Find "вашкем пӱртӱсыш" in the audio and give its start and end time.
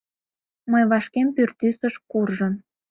0.91-1.93